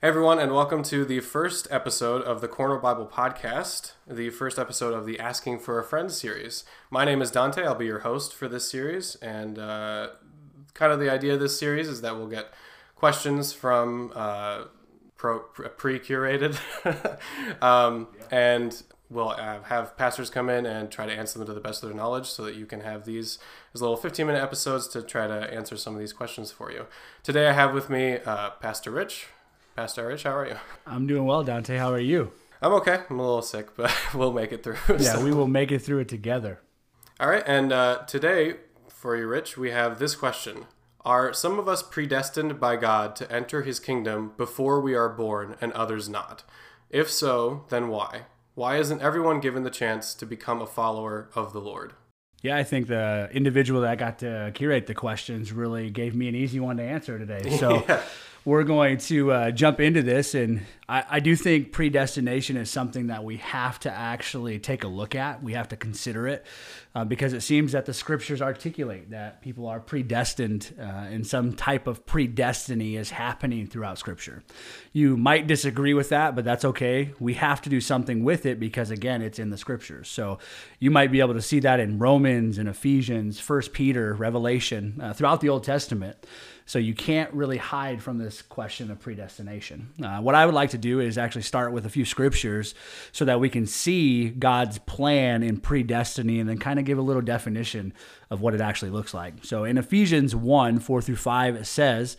[0.00, 4.56] Hey everyone, and welcome to the first episode of the Corner Bible Podcast, the first
[4.56, 6.62] episode of the Asking for a Friend series.
[6.88, 7.64] My name is Dante.
[7.64, 10.10] I'll be your host for this series, and uh,
[10.72, 12.52] kind of the idea of this series is that we'll get
[12.94, 14.66] questions from uh,
[15.16, 16.56] pre curated,
[17.60, 21.82] um, and we'll have pastors come in and try to answer them to the best
[21.82, 23.40] of their knowledge so that you can have these
[23.74, 26.86] as little 15 minute episodes to try to answer some of these questions for you.
[27.24, 29.26] Today I have with me uh, Pastor Rich.
[29.78, 30.56] Pastor Rich, how are you?
[30.88, 31.76] I'm doing well, Dante.
[31.76, 32.32] How are you?
[32.60, 32.98] I'm okay.
[33.08, 34.74] I'm a little sick, but we'll make it through.
[34.88, 35.22] Yeah, so.
[35.22, 36.58] we will make it through it together.
[37.20, 38.56] All right, and uh, today
[38.88, 40.66] for you, Rich, we have this question:
[41.04, 45.54] Are some of us predestined by God to enter His kingdom before we are born,
[45.60, 46.42] and others not?
[46.90, 48.22] If so, then why?
[48.56, 51.92] Why isn't everyone given the chance to become a follower of the Lord?
[52.42, 56.34] Yeah, I think the individual that got to curate the questions really gave me an
[56.34, 57.48] easy one to answer today.
[57.60, 57.84] So.
[57.88, 58.02] yeah
[58.48, 60.34] we're going to uh, jump into this.
[60.34, 64.88] And I, I, do think predestination is something that we have to actually take a
[64.88, 65.42] look at.
[65.42, 66.46] We have to consider it
[66.94, 71.52] uh, because it seems that the scriptures articulate that people are predestined uh, and some
[71.52, 74.42] type of predestiny is happening throughout scripture.
[74.94, 77.12] You might disagree with that, but that's okay.
[77.20, 80.08] We have to do something with it because, again, it's in the scriptures.
[80.08, 80.38] So
[80.78, 85.12] you might be able to see that in Romans and Ephesians, First Peter, Revelation, uh,
[85.12, 86.16] throughout the Old Testament.
[86.68, 89.88] So you can't really hide from this question of predestination.
[90.02, 92.74] Uh, what I would like to do is actually start with a few scriptures
[93.10, 97.02] so that we can see God's plan in predestiny and then kind of give a
[97.02, 97.92] little definition
[98.30, 99.44] of what it actually looks like.
[99.44, 102.16] So in Ephesians 1 4 through 5, it says,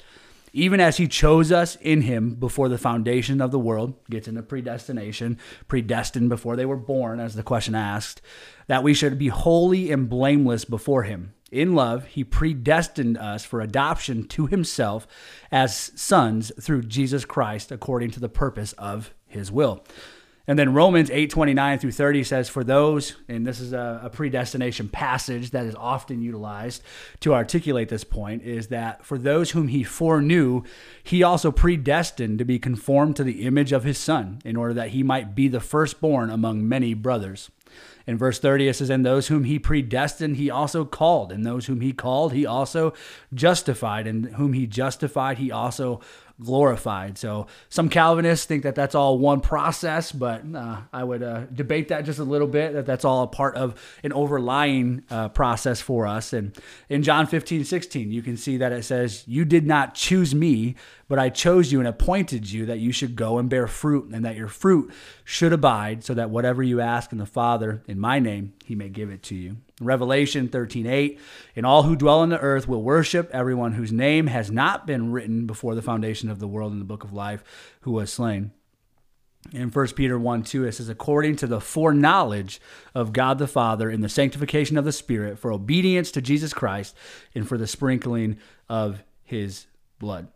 [0.52, 4.41] even as he chose us in him before the foundation of the world, gets into
[4.41, 5.38] predestination,
[5.68, 8.22] predestined before they were born, as the question asked,
[8.68, 11.34] that we should be holy and blameless before him.
[11.52, 15.08] In love, he predestined us for adoption to himself
[15.52, 19.84] as sons through Jesus Christ according to the purpose of his will.
[20.50, 24.09] And then Romans 8 29 through 30 says, For those, and this is a, a,
[24.09, 26.82] predestination passage that is often utilized
[27.20, 30.64] to articulate this point, is that for those whom he foreknew,
[31.04, 34.90] he also predestined to be conformed to the image of his son, in order that
[34.90, 37.52] he might be the firstborn among many brothers.
[38.09, 41.31] In verse 30, it says, And those whom he predestined, he also called.
[41.31, 42.92] And those whom he called, he also
[43.36, 44.08] justified.
[44.08, 46.02] And whom he justified, he also
[46.42, 47.18] glorified.
[47.18, 51.90] So some Calvinists think that that's all one process, but uh, I would uh, debate
[51.90, 55.82] that just a little bit, that that's all a part of an overlying uh, process
[55.82, 56.34] for us.
[56.34, 56.56] And
[56.88, 60.76] in John 15, 16, you can see that it says, You did not choose me,
[61.08, 64.24] but I chose you and appointed you that you should go and bear fruit, and
[64.24, 64.92] that your fruit
[65.24, 68.90] should abide, so that whatever you ask in the Father in my name, he may
[68.90, 69.58] give it to you.
[69.79, 71.19] Revelation 13:8
[71.56, 75.12] And all who dwell on the earth will worship everyone whose name has not been
[75.12, 77.44] written before the foundation of the world in the book of life
[77.81, 78.51] who was slain.
[79.53, 82.59] In 1 Peter 1 2, it says, according to the foreknowledge
[82.94, 86.96] of God the Father in the sanctification of the Spirit, for obedience to Jesus Christ,
[87.34, 89.67] and for the sprinkling of his
[89.97, 90.28] blood.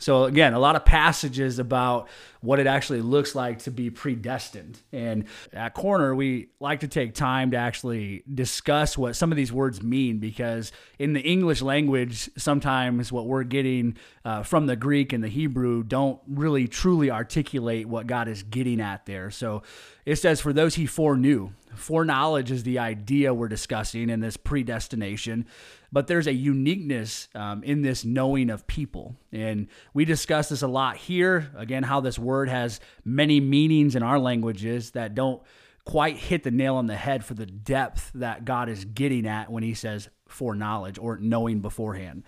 [0.00, 2.08] So, again, a lot of passages about
[2.40, 4.80] what it actually looks like to be predestined.
[4.92, 9.52] And at Corner, we like to take time to actually discuss what some of these
[9.52, 15.12] words mean because in the English language, sometimes what we're getting uh, from the Greek
[15.12, 19.30] and the Hebrew don't really truly articulate what God is getting at there.
[19.30, 19.62] So
[20.06, 25.46] it says, For those he foreknew, foreknowledge is the idea we're discussing in this predestination
[25.92, 29.16] but there's a uniqueness um, in this knowing of people.
[29.32, 31.50] And we discuss this a lot here.
[31.56, 35.42] Again, how this word has many meanings in our languages that don't
[35.84, 39.50] quite hit the nail on the head for the depth that God is getting at
[39.50, 42.22] when he says foreknowledge or knowing beforehand.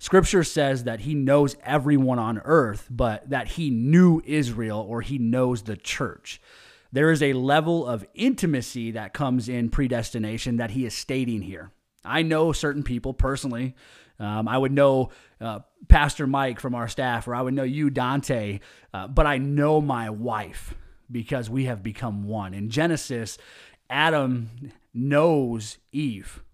[0.00, 5.18] Scripture says that he knows everyone on earth, but that he knew Israel or he
[5.18, 6.40] knows the church.
[6.94, 11.72] There is a level of intimacy that comes in predestination that he is stating here.
[12.04, 13.74] I know certain people personally.
[14.20, 15.10] Um, I would know
[15.40, 15.58] uh,
[15.88, 18.60] Pastor Mike from our staff, or I would know you, Dante,
[18.92, 20.76] uh, but I know my wife
[21.10, 22.54] because we have become one.
[22.54, 23.38] In Genesis,
[23.90, 24.50] Adam
[24.94, 26.44] knows Eve.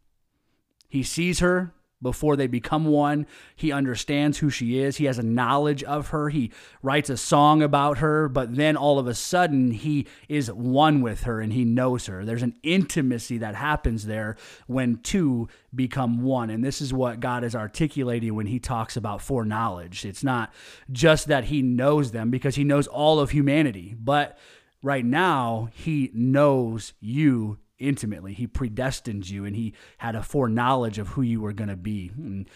[0.88, 3.26] He sees her, before they become one.
[3.55, 4.97] He understands who she is.
[4.97, 6.29] He has a knowledge of her.
[6.31, 6.50] He
[6.82, 11.25] writes a song about her, but then all of a sudden he is one with
[11.25, 12.25] her and he knows her.
[12.25, 14.37] There's an intimacy that happens there
[14.67, 16.50] when two become one.
[16.50, 20.05] And this is what God is articulating when he talks about foreknowledge.
[20.05, 20.52] It's not
[20.91, 24.38] just that he knows them because he knows all of humanity, but
[24.82, 28.35] right now he knows you intimately.
[28.35, 32.11] He predestined you and he had a foreknowledge of who you were going to be.
[32.17, 32.49] And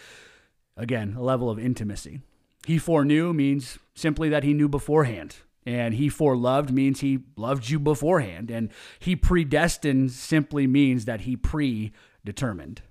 [0.77, 2.21] again, a level of intimacy.
[2.65, 5.37] He foreknew means simply that he knew beforehand.
[5.67, 8.51] And he foreloved means he loved you beforehand.
[8.51, 12.81] And he predestined simply means that he predetermined.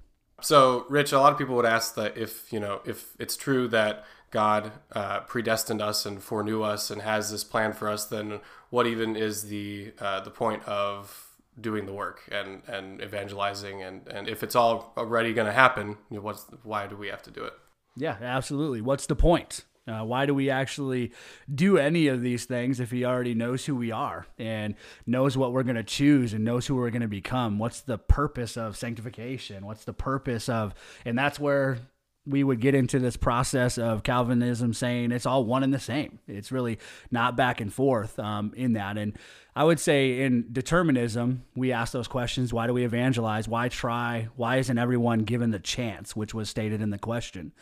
[0.41, 3.69] So, Rich, a lot of people would ask that if, you know, if it's true
[3.69, 8.41] that God uh, predestined us and foreknew us and has this plan for us, then
[8.69, 13.83] what even is the uh, the point of doing the work and, and evangelizing?
[13.83, 17.09] And, and if it's all already going to happen, you know, what's why do we
[17.09, 17.55] have to do it?
[17.97, 18.81] Yeah, absolutely.
[18.81, 19.65] What's the point?
[19.87, 21.13] Uh, why do we actually
[21.55, 24.75] do any of these things if he already knows who we are and
[25.07, 27.59] knows what we're going to choose and knows who we're going to become?
[27.59, 29.67] What's the purpose of sanctification?
[29.67, 30.75] What's the purpose of,
[31.05, 31.79] and that's where
[32.27, 36.21] we would get into this process of Calvinism saying it's all one and the same.
[36.27, 36.79] It's really
[37.11, 38.97] not back and forth um, in that.
[38.97, 39.19] And
[39.55, 43.47] I would say in determinism, we ask those questions why do we evangelize?
[43.47, 44.29] Why try?
[44.37, 47.53] Why isn't everyone given the chance, which was stated in the question?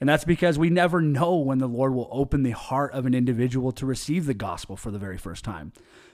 [0.00, 3.14] And that's because we never know when the Lord will open the heart of an
[3.14, 5.72] individual to receive the gospel for the very first time.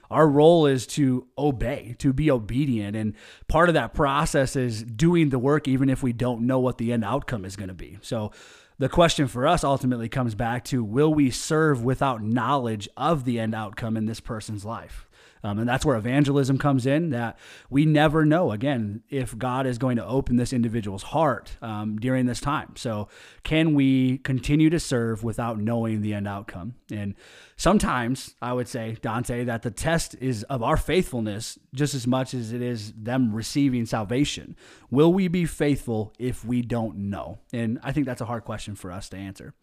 [0.09, 2.95] Our role is to obey, to be obedient.
[2.95, 3.13] And
[3.47, 6.93] part of that process is doing the work, even if we don't know what the
[6.93, 7.97] end outcome is going to be.
[8.01, 8.31] So
[8.79, 13.39] the question for us ultimately comes back to will we serve without knowledge of the
[13.39, 15.06] end outcome in this person's life?
[15.47, 17.39] Um, and that's where evangelism comes in that
[17.69, 22.25] we never know, again, if God is going to open this individual's heart um, during
[22.25, 22.73] this time.
[22.75, 23.07] So,
[23.43, 26.75] can we continue to serve without knowing the end outcome?
[26.91, 27.15] And
[27.55, 32.33] sometimes I would say, Dante, that the test is of our faithfulness just as much
[32.33, 34.55] as it is them receiving salvation.
[34.91, 37.39] Will we be faithful if we don't know?
[37.53, 39.53] And I think that's a hard question for us to answer.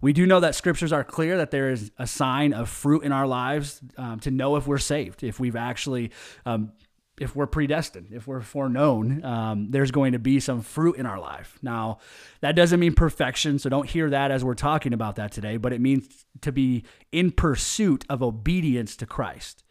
[0.00, 3.12] We do know that scriptures are clear that there is a sign of fruit in
[3.12, 6.10] our lives um, to know if we're saved, if we've actually.
[6.44, 6.72] Um,
[7.18, 11.18] if we're predestined, if we're foreknown, um, there's going to be some fruit in our
[11.18, 11.58] life.
[11.62, 11.98] Now,
[12.40, 15.72] that doesn't mean perfection, so don't hear that as we're talking about that today, but
[15.72, 19.64] it means to be in pursuit of obedience to Christ.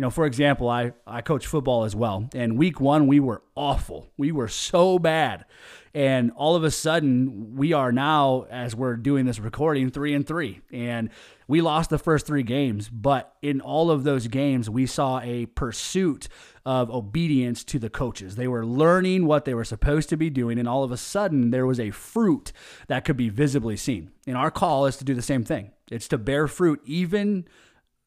[0.00, 3.42] You know, for example, I, I coach football as well, and week one, we were
[3.54, 4.08] awful.
[4.16, 5.44] We were so bad.
[5.92, 10.26] And all of a sudden, we are now, as we're doing this recording, three and
[10.26, 10.62] three.
[10.72, 11.10] And
[11.48, 15.44] we lost the first three games, but in all of those games, we saw a
[15.44, 16.28] pursuit
[16.64, 18.36] of obedience to the coaches.
[18.36, 21.50] They were learning what they were supposed to be doing, and all of a sudden,
[21.50, 22.52] there was a fruit
[22.88, 24.12] that could be visibly seen.
[24.26, 27.44] And our call is to do the same thing it's to bear fruit, even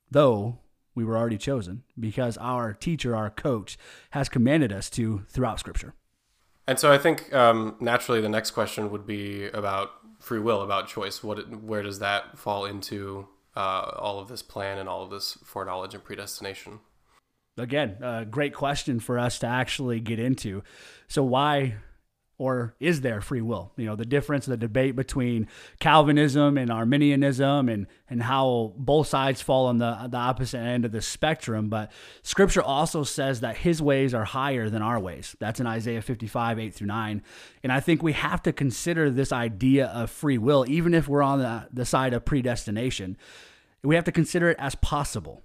[0.10, 0.58] though
[0.96, 3.78] we were already chosen, because our teacher, our coach,
[4.12, 5.94] has commanded us to throughout Scripture.
[6.68, 10.88] And so I think um, naturally the next question would be about free will, about
[10.88, 11.24] choice.
[11.24, 15.38] What, where does that fall into uh, all of this plan and all of this
[15.44, 16.80] foreknowledge and predestination?
[17.58, 20.64] Again, a great question for us to actually get into.
[21.08, 21.76] So why
[22.44, 23.72] or is there free will?
[23.78, 25.48] You know, the difference, the debate between
[25.80, 30.92] Calvinism and Arminianism and, and how both sides fall on the, the opposite end of
[30.92, 31.70] the spectrum.
[31.70, 31.90] But
[32.22, 35.38] scripture also says that his ways are higher than our ways.
[35.40, 37.22] That's in Isaiah 55, 8 through 9.
[37.64, 41.24] And I think we have to consider this idea of free will, even if we're
[41.24, 43.16] on the, the side of predestination.
[43.86, 45.44] We have to consider it as possible.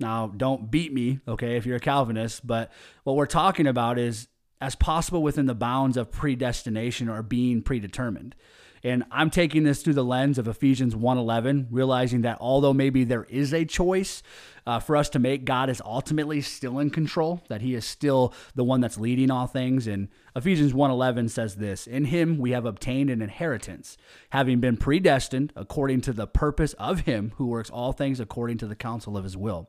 [0.00, 2.72] Now, don't beat me, okay, if you're a Calvinist, but
[3.04, 4.26] what we're talking about is
[4.60, 8.34] as possible within the bounds of predestination or being predetermined.
[8.82, 13.24] And I'm taking this through the lens of Ephesians 1:11, realizing that although maybe there
[13.24, 14.22] is a choice
[14.66, 17.42] uh, for us to make, God is ultimately still in control.
[17.48, 19.86] That He is still the one that's leading all things.
[19.86, 23.98] And Ephesians 1:11 says this: "In Him we have obtained an inheritance,
[24.30, 28.66] having been predestined according to the purpose of Him who works all things according to
[28.66, 29.68] the counsel of His will."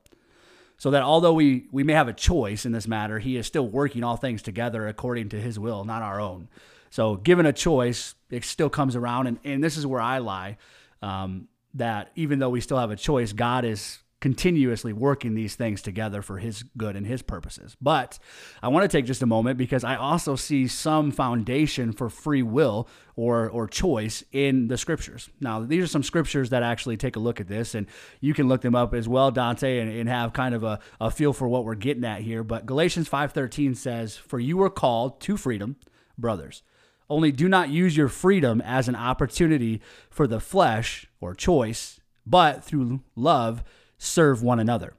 [0.81, 3.67] So that although we, we may have a choice in this matter, he is still
[3.67, 6.47] working all things together according to his will, not our own.
[6.89, 9.27] So, given a choice, it still comes around.
[9.27, 10.57] And, and this is where I lie
[11.03, 15.81] um, that even though we still have a choice, God is continuously working these things
[15.81, 17.75] together for his good and his purposes.
[17.81, 18.19] But
[18.61, 22.43] I want to take just a moment because I also see some foundation for free
[22.43, 25.29] will or or choice in the scriptures.
[25.41, 27.87] Now, these are some scriptures that actually take a look at this, and
[28.21, 31.11] you can look them up as well, Dante, and, and have kind of a, a
[31.11, 32.43] feel for what we're getting at here.
[32.43, 35.77] But Galatians 5:13 says, For you were called to freedom,
[36.17, 36.61] brothers.
[37.09, 42.63] Only do not use your freedom as an opportunity for the flesh or choice, but
[42.63, 43.63] through love
[44.01, 44.93] serve one another.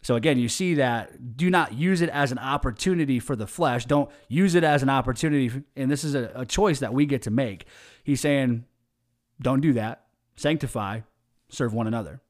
[0.00, 3.84] So again, you see that do not use it as an opportunity for the flesh.
[3.84, 5.62] Don't use it as an opportunity.
[5.76, 7.66] And this is a, a choice that we get to make.
[8.02, 8.64] He's saying,
[9.40, 10.06] don't do that.
[10.36, 11.00] Sanctify,
[11.50, 12.20] serve one another.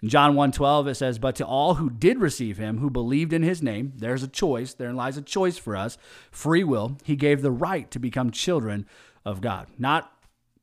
[0.00, 3.42] In John 1:12 it says, "But to all who did receive him, who believed in
[3.42, 5.96] his name, there's a choice, therein lies a choice for us,
[6.30, 6.98] free will.
[7.04, 8.86] He gave the right to become children
[9.24, 9.68] of God.
[9.78, 10.12] Not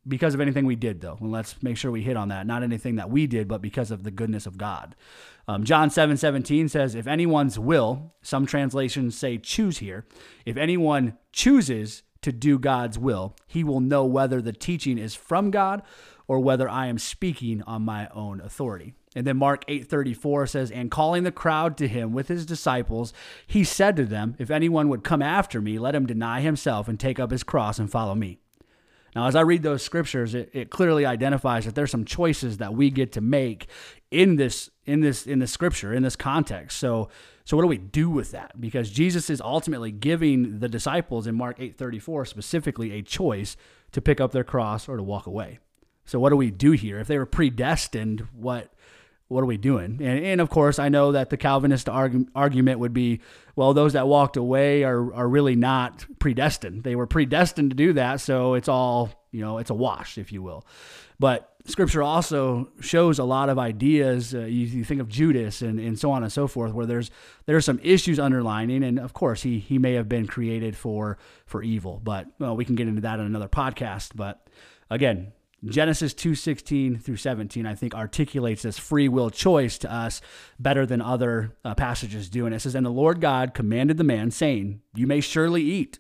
[0.07, 1.17] because of anything we did, though.
[1.19, 2.47] And let's make sure we hit on that.
[2.47, 4.95] Not anything that we did, but because of the goodness of God.
[5.47, 10.05] Um, John 7 17 says, If anyone's will, some translations say choose here,
[10.45, 15.51] if anyone chooses to do God's will, he will know whether the teaching is from
[15.51, 15.81] God
[16.27, 18.93] or whether I am speaking on my own authority.
[19.15, 23.11] And then Mark 8:34 says, "And calling the crowd to him with his disciples,
[23.47, 26.99] he said to them, if anyone would come after me, let him deny himself and
[26.99, 28.37] take up his cross and follow me."
[29.15, 32.73] Now, as I read those scriptures, it, it clearly identifies that there's some choices that
[32.73, 33.67] we get to make
[34.11, 36.77] in this in this in the scripture in this context.
[36.77, 37.09] So,
[37.45, 38.59] so what do we do with that?
[38.59, 43.55] Because Jesus is ultimately giving the disciples in Mark 8:34 specifically a choice
[43.91, 45.59] to pick up their cross or to walk away.
[46.05, 46.99] So, what do we do here?
[46.99, 48.73] If they were predestined, what
[49.29, 49.99] what are we doing?
[50.01, 53.21] And, and of course, I know that the Calvinist arg- argument would be,
[53.55, 56.83] well, those that walked away are, are really not predestined.
[56.83, 60.31] They were predestined to do that, so it's all, you know, it's a wash, if
[60.31, 60.65] you will.
[61.19, 64.33] But Scripture also shows a lot of ideas.
[64.33, 67.11] Uh, you, you, think of Judas and, and so on and so forth, where there's
[67.45, 71.61] there's some issues underlining, and of course, he he may have been created for for
[71.61, 71.99] evil.
[72.01, 74.11] But well, we can get into that in another podcast.
[74.15, 74.47] But
[74.89, 75.33] again,
[75.65, 80.21] Genesis 2:16 through 17 I think articulates this free will choice to us
[80.57, 82.45] better than other uh, passages do.
[82.45, 85.99] And it says and the Lord God commanded the man saying you may surely eat.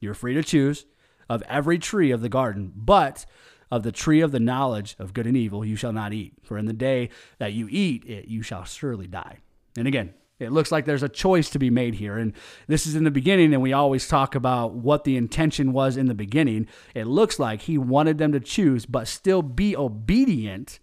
[0.00, 0.86] You're free to choose
[1.28, 3.26] of every tree of the garden but
[3.70, 6.34] of the tree of the knowledge of good and evil you shall not eat.
[6.44, 9.38] For in the day that you eat it you shall surely die
[9.76, 12.18] and again it looks like there's a choice to be made here.
[12.18, 12.32] And
[12.66, 16.06] this is in the beginning, and we always talk about what the intention was in
[16.06, 16.66] the beginning.
[16.94, 20.80] It looks like he wanted them to choose, but still be obedient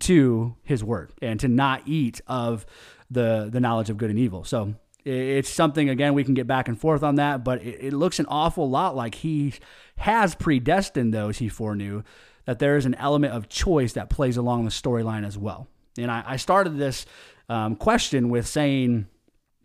[0.00, 2.66] to his word and to not eat of
[3.10, 4.44] the, the knowledge of good and evil.
[4.44, 7.92] So it's something, again, we can get back and forth on that, but it, it
[7.92, 9.54] looks an awful lot like he
[9.96, 12.02] has predestined those he foreknew,
[12.44, 15.68] that there is an element of choice that plays along the storyline as well.
[15.96, 17.06] And I, I started this
[17.50, 19.06] um, question with saying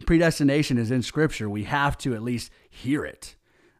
[0.07, 3.35] predestination is in Scripture, we have to at least hear it.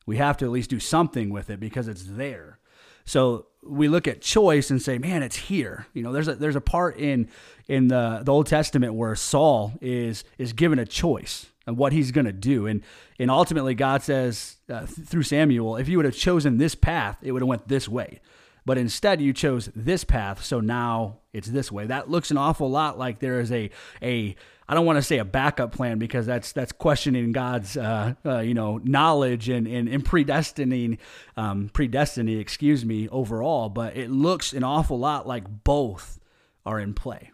[0.06, 2.60] We have to at least do something with it because it's there.
[3.06, 5.88] So we look at choice and say, man, it's here.
[5.94, 7.30] You know, there's a there's a part in
[7.68, 12.12] in the, the Old Testament where Saul is is given a choice and what he's
[12.12, 12.84] going to do, and
[13.18, 17.32] and ultimately God says uh, through Samuel, if you would have chosen this path, it
[17.32, 18.22] would have went this way.
[18.66, 21.86] But instead, you chose this path, so now it's this way.
[21.86, 23.70] That looks an awful lot like there is a
[24.02, 24.36] a
[24.68, 28.40] I don't want to say a backup plan because that's that's questioning God's uh, uh,
[28.40, 30.98] you know knowledge and and, and predestining
[31.38, 33.70] um, predestiny, excuse me, overall.
[33.70, 36.20] But it looks an awful lot like both
[36.66, 37.32] are in play.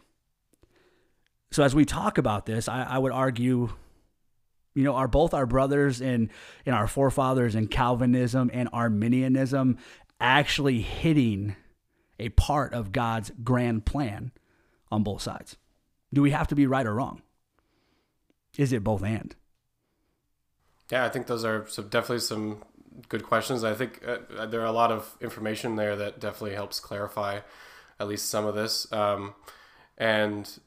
[1.52, 3.70] So as we talk about this, I, I would argue
[4.74, 6.30] you know, are both our brothers and,
[6.66, 9.78] and our forefathers in Calvinism and Arminianism
[10.22, 11.56] actually hitting
[12.20, 14.32] a part of God's grand plan
[14.92, 15.58] on both sides?
[16.13, 17.22] Do we have to be right or wrong?
[18.58, 19.36] Is it both and?
[20.92, 22.63] Yeah, I think those are some, definitely some
[23.08, 23.63] good questions.
[23.63, 27.40] I think uh, there are a lot of information there that definitely helps clarify
[28.00, 28.92] at least some of this.
[28.92, 29.36] Um,
[29.98, 30.60] and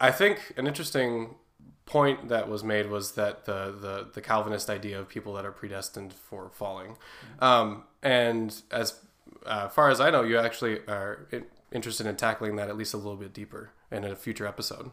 [0.00, 1.36] I think an interesting
[1.86, 5.52] point that was made was that the, the, the Calvinist idea of people that are
[5.52, 6.96] predestined for falling.
[7.40, 9.00] Um, and as
[9.44, 11.28] uh, far as I know, you actually are
[11.72, 14.90] interested in tackling that at least a little bit deeper in a future episode.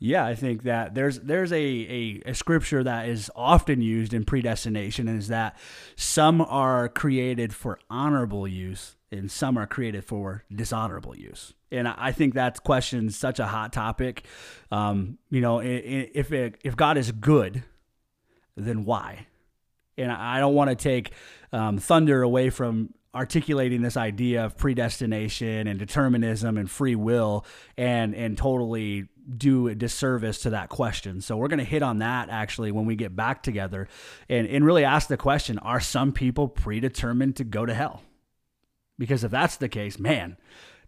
[0.00, 4.24] Yeah, I think that there's there's a, a, a, scripture that is often used in
[4.24, 5.56] predestination is that
[5.96, 11.54] some are created for honorable use and some are created for dishonorable use.
[11.70, 14.24] And I think that question is such a hot topic.
[14.70, 17.64] Um, you know, if it, if God is good,
[18.56, 19.26] then why?
[19.96, 21.12] And I don't want to take
[21.52, 28.14] um, thunder away from articulating this idea of predestination and determinism and free will and
[28.14, 29.06] and totally
[29.38, 31.20] do a disservice to that question.
[31.20, 33.88] So we're going to hit on that actually when we get back together
[34.28, 38.02] and and really ask the question, are some people predetermined to go to hell?
[38.98, 40.36] Because if that's the case, man,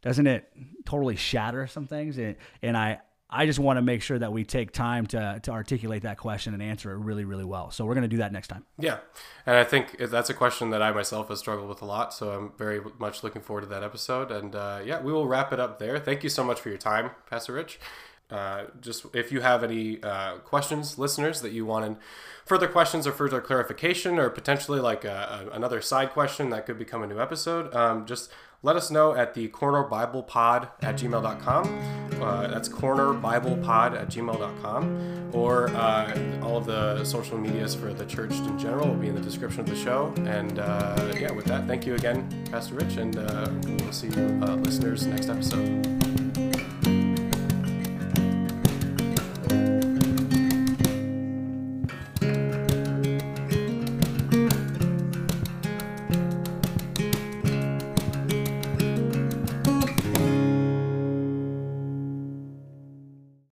[0.03, 0.49] doesn't it
[0.85, 2.19] totally shatter some things?
[2.19, 5.51] And, and I I just want to make sure that we take time to, to
[5.51, 7.73] articulate that question and answer it really, really well.
[7.73, 8.65] So we're going to do that next time.
[8.79, 8.99] Yeah.
[9.47, 12.15] And I think that's a question that I myself have struggled with a lot.
[12.15, 14.31] So I'm very much looking forward to that episode.
[14.31, 15.99] And uh, yeah, we will wrap it up there.
[15.99, 17.81] Thank you so much for your time, Pastor Rich.
[18.31, 21.97] Uh, just if you have any uh, questions, listeners, that you wanted
[22.45, 26.79] further questions or further clarification, or potentially like a, a, another side question that could
[26.79, 28.31] become a new episode, um, just
[28.63, 32.21] let us know at the cornerbiblepod at gmail.com.
[32.21, 35.31] Uh, that's cornerbiblepod at gmail.com.
[35.33, 39.15] Or uh, all of the social medias for the church in general will be in
[39.15, 40.13] the description of the show.
[40.25, 43.49] And uh, yeah, with that, thank you again, Pastor Rich, and uh,
[43.81, 46.26] we'll see you, uh, listeners, next episode.